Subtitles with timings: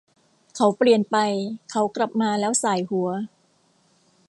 [0.55, 1.17] เขาเปลี่ยนไป
[1.71, 3.09] เขากลับมาแล้วส่ายหัว